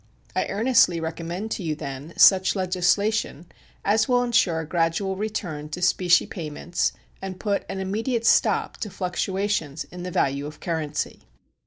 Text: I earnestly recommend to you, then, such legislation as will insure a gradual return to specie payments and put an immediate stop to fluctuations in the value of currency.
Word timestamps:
I 0.35 0.47
earnestly 0.47 0.99
recommend 0.99 1.51
to 1.51 1.61
you, 1.63 1.75
then, 1.75 2.15
such 2.17 2.55
legislation 2.55 3.45
as 3.85 4.07
will 4.09 4.23
insure 4.23 4.61
a 4.61 4.65
gradual 4.65 5.15
return 5.15 5.69
to 5.69 5.81
specie 5.83 6.25
payments 6.25 6.93
and 7.21 7.39
put 7.39 7.67
an 7.69 7.79
immediate 7.79 8.25
stop 8.25 8.77
to 8.77 8.89
fluctuations 8.89 9.83
in 9.83 10.01
the 10.01 10.09
value 10.09 10.47
of 10.47 10.59
currency. 10.59 11.27